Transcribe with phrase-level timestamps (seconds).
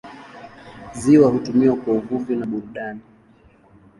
[0.99, 3.01] Ziwa hutumiwa kwa uvuvi na burudani.